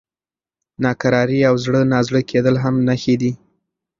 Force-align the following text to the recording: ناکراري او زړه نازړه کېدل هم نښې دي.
ناکراري 0.83 1.39
او 1.49 1.55
زړه 1.65 1.81
نازړه 1.93 2.21
کېدل 2.29 2.55
هم 2.63 2.75
نښې 2.87 3.15
دي. 3.21 3.31